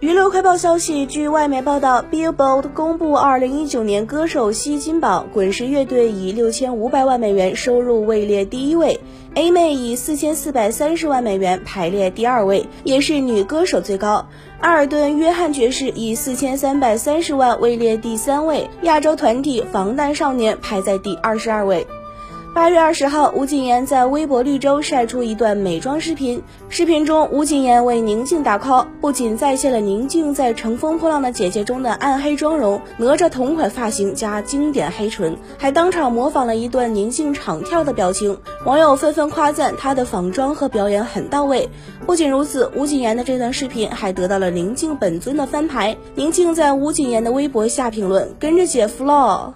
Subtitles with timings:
[0.00, 9.00] 娱乐快报消息，据外媒报道，Billboard 公布2019年歌手吸金榜，滚石乐队以6500万美元收入位列第一位
[9.34, 14.26] ，A 妹以4430万美元排列第二位，也是女歌手最高。
[14.60, 21.86] 阿尔顿·约翰爵士以4330万位列第三位，亚洲团体防弹少年排在第二十二位。
[22.54, 26.40] 八月二十号，吴谨言在微博绿洲晒出一段美妆视频。
[26.68, 38.38] 视频中，吴谨言为宁静打 call，不仅再现了宁静在《乘风破浪的姐姐》中的暗黑妆容、哪吒同款发型加经典黑唇，还当场模仿了一段宁静长跳的表情。
[38.64, 41.68] 网友纷纷夸赞她的仿妆和表演很到位。
[42.06, 45.96] 不仅如此，吴谨言的这段视频还得到了宁静本尊的翻牌。
[46.14, 49.52] 宁静在吴谨言的微博下评论：“跟着姐夫了。”